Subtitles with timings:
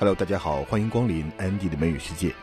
[0.00, 2.34] Hello，大家好，欢迎光临 Andy 的美语世界。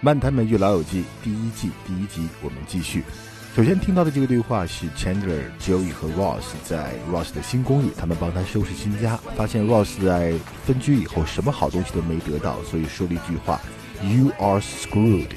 [0.00, 3.04] 漫谈美剧老友记第一季第一集，我们继续。
[3.54, 10.34] 首先听到的这个对话是 Chandler、Joey 和 Ross 在 Ross 的新公寓，他们帮他收拾新家，发现 Ross 在
[10.66, 13.60] 分居以后什么好东西都没得到，所以说了一句话
[14.02, 15.28] ：“You are screwed。”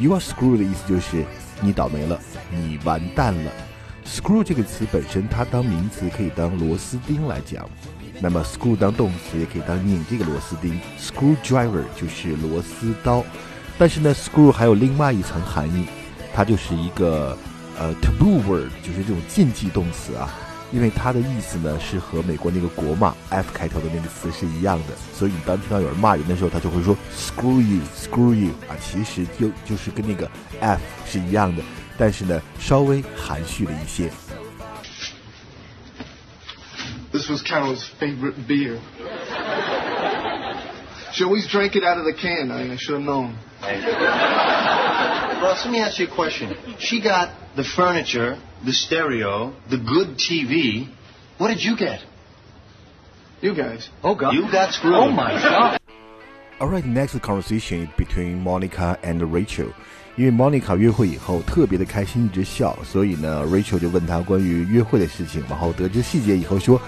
[0.00, 1.22] You are screwed 的意思就是
[1.60, 2.18] 你倒霉了，
[2.50, 3.52] 你完蛋了。
[4.06, 7.68] Screw 这个词本身，它当名词可以当螺丝钉来讲，
[8.20, 10.80] 那么 screw 当动词也可以当拧这个螺丝钉。
[10.98, 13.24] Screwdriver 就是螺丝刀，
[13.78, 15.86] 但是呢，screw 还有另外一层含义，
[16.34, 17.36] 它就是一个。
[17.76, 20.32] 呃，taboo word 就是这种禁忌动词啊，
[20.70, 31.64] 因为它的意思呢是和美国那个国骂 F 开头的那个词是一样的，所以你当听到有人骂人的时候，他就会说 screw you，screw you 啊，其实就就是跟那个 F 是一样的，
[31.98, 34.08] 但是呢稍微含蓄了一些。
[37.23, 38.79] This was Carol's favorite beer.
[41.13, 42.51] She always drank it out of the can.
[42.51, 43.35] I, I should have known.
[45.41, 46.55] Ross, let me ask you a question.
[46.79, 50.87] She got the furniture, the stereo, the good TV.
[51.37, 52.01] What did you get?
[53.41, 53.89] You guys.
[54.03, 54.33] Oh, God.
[54.33, 54.95] You got screwed.
[54.95, 55.79] Oh, my God.
[56.59, 59.73] Alright, next conversation between Monica and Rachel.
[60.17, 65.41] 因为 Monica 约会以后特别的开心，一直笑，所以呢，Rachel 就问他关于约会的事情。
[65.49, 66.81] 然后得知细节以后说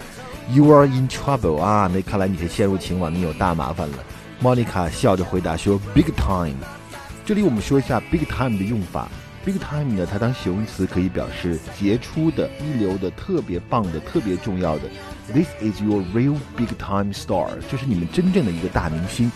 [0.50, 3.98] ，You are in trouble 啊，那看来你是陷入情网，你有大麻烦了。
[4.38, 6.56] 莫妮卡笑着回答说：“Big time。”
[7.24, 9.08] 这里我们说一下 “big time” 的用法。
[9.44, 14.82] “big time” 呢，它当形容词可以表示杰出的、一流的、特别棒的、特别重要的。
[15.32, 19.32] This is your real big time star，这是你们真正的一个大明星。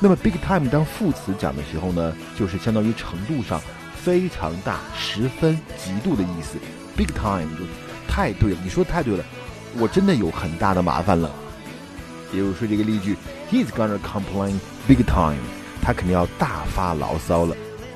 [0.00, 3.60] 那么 “big time” 当副词讲的时候呢，就是相当于程度上
[3.94, 6.58] 非常大、十分、极度的意思。
[6.96, 7.64] “big time” 就
[8.08, 9.24] 太对了，你说太对了，
[9.77, 11.29] 我真的有很大的麻烦了。
[12.31, 13.17] 比如说这个例句，
[13.51, 15.39] He's gonna complain big time，
[15.81, 17.55] 他肯定要大发牢骚了。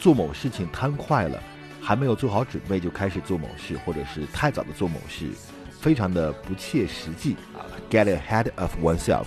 [0.01, 1.43] 做某事情贪快了，
[1.81, 5.31] 还没有做好准备就开始做某事，或者是太早的做某事，
[5.81, 7.63] 非常的不切实际啊。
[7.91, 9.27] Get ahead of oneself。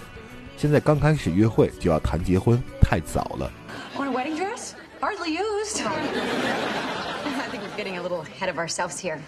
[0.58, 3.52] 现在刚开始约会就要谈结婚，太早了。
[3.96, 4.74] Want a wedding dress?
[5.00, 5.82] Hardly used.
[5.82, 9.20] I think we're getting a little ahead of ourselves here.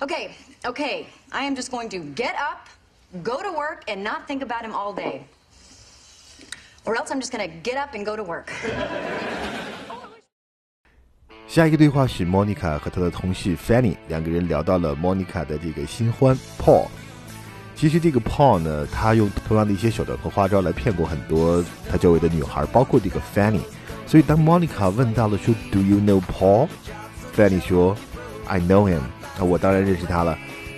[0.00, 0.30] Okay,
[0.64, 1.04] okay.
[1.30, 2.66] I am just going to get up,
[3.22, 5.26] go to work, and not think about him all day.
[6.84, 8.48] Or else I'm just gonna get up and go to work.
[11.46, 16.88] 下一个对话是 Monica 和她的同事 Fanny 两个人聊到了 Monica 的这个新欢 Paul。
[17.76, 23.60] 其实这个 Paul 呢，他用同样的一些手段和花招来骗过很多他周围的女孩，包括这个 Fanny。
[24.06, 27.96] 所以当 Monica 问到了说 Do you know Paul？Fanny 说
[28.46, 29.02] I know him。
[29.38, 30.36] 那我当然认识他了。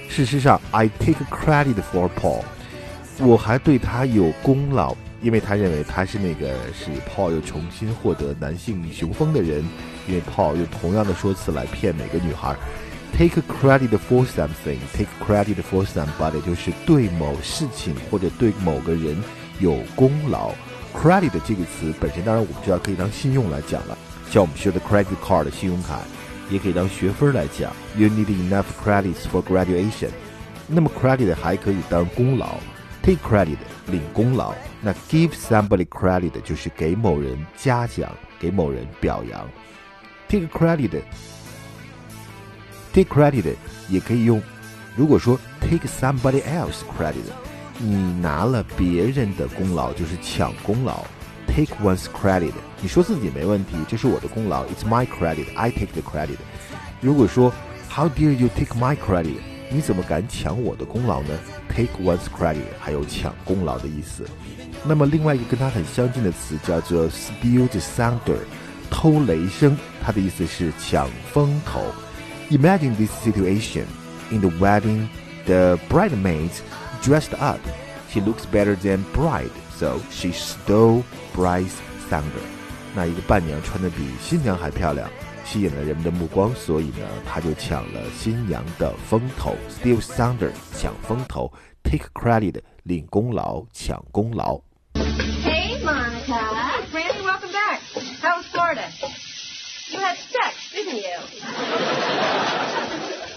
[0.08, 2.42] 事实上，I take credit for Paul。
[3.18, 4.94] 我还对他有功劳。
[5.24, 9.64] 因为他认为他是那个使 Paul 又重新获得男性雄风的人，
[10.06, 12.54] 因为 Paul 用同样的说辞来骗每个女孩
[13.16, 19.16] ，take credit for something，take credit for somebody 就是对某事情或者对某个人
[19.60, 20.52] 有功劳。
[20.94, 23.96] credit 这个词本身当然我们知道可以当信用来讲了，
[24.30, 26.00] 像我们学的 credit card 信用卡，
[26.50, 27.72] 也可以当学分来讲。
[27.96, 30.10] You need enough credits for graduation。
[30.66, 32.58] 那么 credit 还可以当功劳
[33.02, 33.56] ，take credit
[33.86, 34.54] 领功劳。
[34.84, 39.48] 那 give somebody credit 就是给某人嘉奖，给某人表扬。
[40.28, 41.04] take credit，take
[43.04, 43.54] credit
[43.88, 44.42] 也可以用。
[44.94, 47.32] 如果说 take somebody else credit，
[47.78, 51.02] 你拿了别人的功劳，就是抢功劳。
[51.46, 52.52] take one's credit，
[52.82, 56.36] 你说自己没问题，这是我的功劳，it's my credit，I take the credit。
[57.00, 57.50] 如果说
[57.90, 59.38] How dare you take my credit？
[59.70, 61.30] 你怎么敢抢我的功劳呢
[61.68, 64.24] ？Take one's credit 还有抢功劳的意思。
[64.84, 68.38] 那么另外一个跟它很相近的词叫做 steal the thunder，
[68.90, 71.80] 偷雷声，它的意思是抢风头。
[72.50, 73.84] Imagine this situation
[74.30, 75.08] in the wedding.
[75.46, 76.50] The bridesmaid
[77.02, 77.60] dressed up.
[78.10, 81.02] She looks better than bride, so she stole
[81.34, 81.72] bride's
[82.08, 82.44] thunder.
[82.94, 85.08] 那一个伴娘穿的比新娘还漂亮，
[85.44, 89.54] 吸引了人们的目光，所以呢，他就抢了新娘的风头。
[89.70, 91.52] Steal thunder，抢风头。
[91.82, 94.62] Take credit，领功劳，抢功劳。
[94.94, 96.40] Hey, Monica.
[96.90, 97.80] Franny, welcome back.
[98.22, 98.88] How was Florida?
[99.90, 101.18] You had sex, didn't you?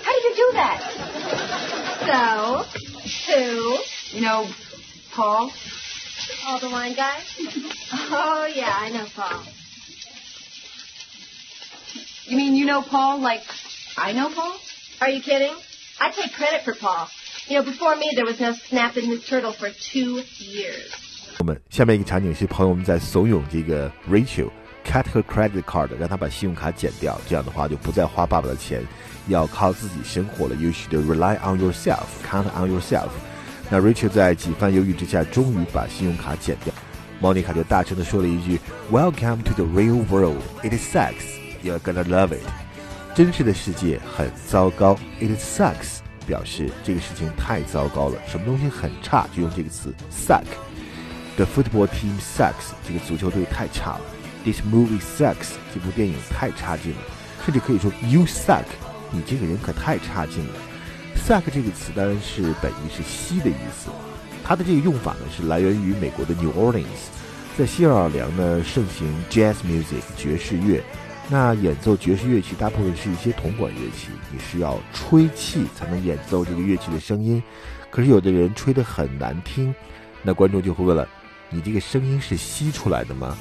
[0.03, 0.79] How did you do that?
[2.07, 2.65] So,
[3.27, 3.77] who?
[4.13, 4.47] You know,
[5.13, 5.51] Paul.
[6.47, 7.19] All the wine guy?
[8.11, 9.43] oh, yeah, I know Paul.
[12.26, 13.42] You mean you know Paul like
[13.96, 14.54] I know Paul?
[15.00, 15.54] Are you kidding?
[15.98, 17.08] I take credit for Paul.
[17.48, 20.90] You know, before me, there was no snap in his turtle for two years.
[21.38, 24.50] 我们下面一个场景是朋友们在怂恿这个 Rachel
[24.84, 28.86] cut her credit card，让她把信用卡剪掉，这样的话就不再花爸爸的钱，
[29.28, 30.54] 要靠自己生活了。
[30.54, 33.10] You should rely on yourself, count on yourself。
[33.70, 36.72] 那 Rachel 在几番犹豫之下，终于把信用卡剪掉。
[37.20, 38.60] Monica 就大声地说了一句：“
[38.90, 40.42] Welcome to the real world.
[40.62, 41.38] It sucks.
[41.67, 42.41] You're gonna love it.”
[43.13, 44.97] 真实的世界很糟糕。
[45.19, 50.43] It sucks 表示这个事情太糟糕了，什么东西很差，就用这个词 suck。
[51.35, 54.01] The football team sucks，这个足球队太差了。
[54.43, 57.01] This movie sucks，这部电影太差劲了。
[57.43, 58.65] 甚至可以说 You suck，
[59.11, 60.53] 你这个人可太差劲了。
[61.15, 63.89] Suck 这个词当然是本意是吸的意思，
[64.43, 66.85] 它的这个用法呢是来源于美国的 New Orleans，
[67.57, 70.83] 在新奥尔良呢盛行 Jazz music 爵士乐。
[71.29, 77.43] 那演奏爵士乐器大部分是一些铜管乐器，你是要吹气才能演奏这个乐器的声音。
[77.89, 79.75] 可是有的人吹得很难听，
[80.23, 81.07] 那观众就会问了：
[81.49, 83.37] 你这个声音是吸出来的吗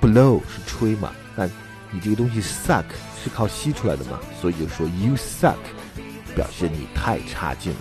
[0.00, 1.10] ？Blow 是吹嘛？
[1.34, 1.46] 那
[1.90, 2.84] 你这个东西 suck
[3.22, 4.20] 是靠吸出来的吗？
[4.38, 5.56] 所以就说 you suck，
[6.36, 7.78] 表示你太差劲了。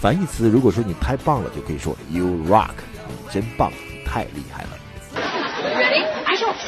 [0.00, 2.70] 反义词如果说你太棒了，就可以说 you rock，
[3.08, 4.70] 你真棒，你太厉害了。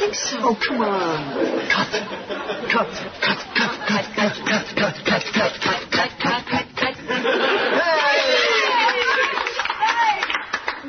[0.00, 0.38] think so.
[0.42, 1.68] Oh, come on.
[1.68, 1.90] Cut.
[2.68, 2.88] Cut.
[3.20, 3.40] Cut.
[3.54, 3.76] Cut.
[3.84, 4.04] Cut.
[4.16, 4.66] Cut.
[4.76, 4.94] Cut.
[5.04, 5.24] Cut.
[5.32, 5.52] Cut.
[5.60, 5.90] Cut.
[5.90, 6.12] Cut.
[6.18, 6.42] Cut.
[6.46, 6.66] Cut.
[6.76, 6.96] Cut.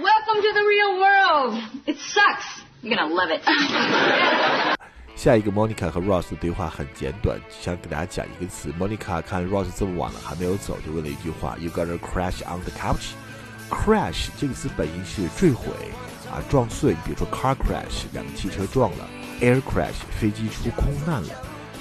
[0.02, 1.54] Welcome to the real world.
[1.86, 2.46] It sucks.
[2.82, 3.42] You're gonna love it.
[5.16, 8.72] 下一个 Monica 和 Ross 的对话很简短，想给大家讲一个词。
[8.80, 13.14] Monica 看 Ross 这么晚了还没有走，就问了一句话：“You gonna crash on the couch？”
[13.70, 15.74] Crash 这个词本意是坠毁
[16.33, 16.95] 啊，撞碎。
[17.05, 19.09] 比如说 car crash，两个汽车撞了
[19.41, 21.29] ；air crash，飞机出空难了。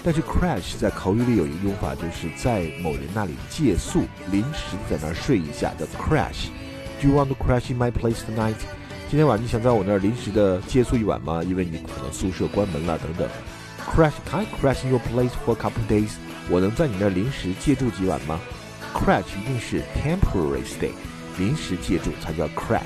[0.03, 6.50] 但是 crash 在口语里有一个用法，就是在某人那里借宿，临时在那儿睡一下，叫 crash。
[7.00, 8.56] Do you want to crash in my place tonight？
[9.09, 11.44] 今天晚上你想在我那儿临时的借宿一晚吗？
[11.44, 13.27] 因为你可能宿舍关门了等等。
[13.94, 16.12] Crash，can I crash in your place for a couple days？
[16.50, 18.39] 我能在你那儿临时借住几晚吗
[18.94, 20.92] ？Crash 一定是 temporary stay，
[21.38, 22.81] 临时借住才叫 crash。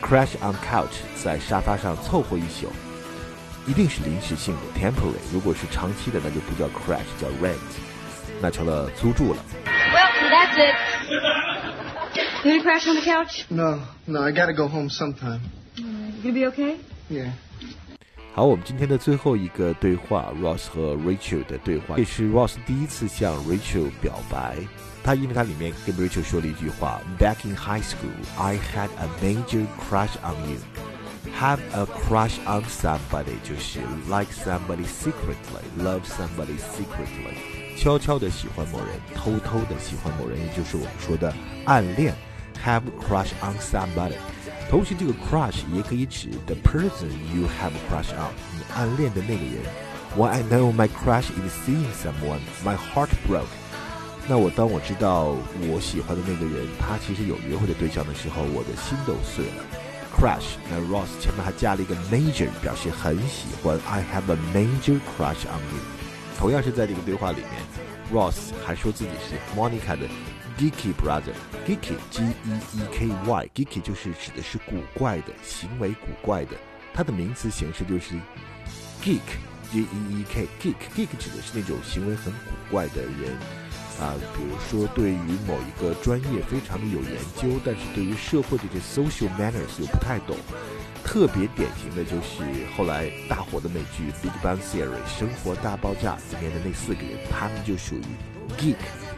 [0.00, 2.72] Crash on couch，在沙发上凑合一宿，
[3.66, 5.18] 一定是临时性的 temporary。
[5.32, 7.58] 如果是长期的，那就不叫 crash，叫 rent，
[8.40, 9.42] 那成了租住了。
[9.66, 10.74] Well, that's it.
[12.44, 13.44] You gonna crash on the couch?
[13.50, 15.40] No, no, I gotta go home sometime.
[15.76, 16.76] You gonna be okay?
[17.10, 17.32] Yeah.
[18.38, 24.58] 好，我们今天的最后一个对话，Ross 和 Rachel 的对话，这是 Ross 第一次向 Rachel 表白。
[25.02, 30.58] 他因为他里面跟 Rachel 说了一句话：“Back in high school, I had a major crush on you.
[31.36, 42.14] Have a crush on somebody 就是 like somebody secretly, love somebody secretly，悄悄的喜欢某人，偷偷的喜欢某人，也就是我们说的暗恋。
[42.64, 44.14] Have a crush on somebody。
[44.70, 49.64] 同时，这个 crush 也可以指 the person you have crush on，你暗恋的那个人。
[50.16, 53.46] When I know my crush is seeing someone, my heart broke。
[54.28, 55.34] 那我当我知道
[55.70, 59.64] 我喜欢的那个人他其实有约会的对象的时候，我的心都碎了。
[60.14, 63.78] Crush，那 Ross 前面还加了一个 major，表示很喜欢。
[63.88, 65.80] I have a major crush on you。
[66.38, 67.48] 同样是在这个对话里面
[68.12, 70.06] ，Ross 还说自己是 Monica 的
[70.58, 71.32] geeky brother。
[71.66, 76.56] geeky G E E K Y，geeky 就是指的是古怪的，行为古怪的。
[76.92, 78.16] 它的名词形式就是
[79.02, 79.20] geek
[79.70, 83.38] G E E K geek geek 指的是那种行为很古怪的人。
[84.00, 90.36] 啊，比如说对于某一个专业非常的有研究，但是对于社会的这 social manners 又不太懂。
[91.02, 92.44] 特别典型的就是
[92.76, 94.86] 后来大火的美剧《Big Bang Theory》
[95.18, 98.02] 《生活大爆炸》里面的那四个人，他们就属于
[98.56, 98.76] geek。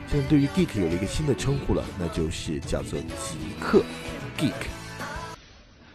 [0.09, 3.83] 现在对于 geek 有了一个新的称呼了，那就是叫做极客
[4.38, 4.53] geek。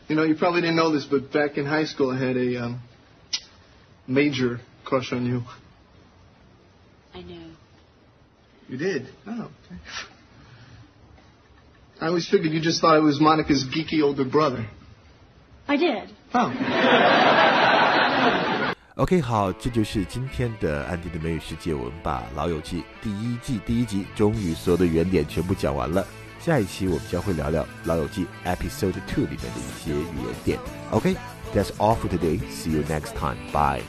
[0.09, 2.57] You know, you probably didn't know this, but back in high school, I had a
[2.65, 2.81] um,
[4.09, 5.45] major crush on you.
[7.15, 7.51] I know.
[8.69, 9.07] You did?
[9.27, 9.81] Oh, okay.
[12.01, 14.67] I always figured you just thought it was Monica's geeky older brother.
[15.69, 16.11] I did.
[16.35, 16.51] Oh.
[18.96, 21.74] OK，好，这就是今天的安迪的美语世界。
[21.74, 26.08] 我们把《老友记》第一季第一集终于所有的原点全部讲完了。
[26.40, 30.60] 下一期我们将会聊聊《老友记》Episode Two 里面的一些原点。
[30.92, 32.40] OK，that's、all for today.
[32.50, 33.36] See you next time.
[33.52, 33.84] Bye.